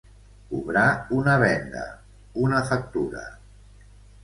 Cobrar 0.53 0.85
una 1.17 1.35
venda, 1.43 1.85
una 2.47 2.65
factura. 2.73 3.23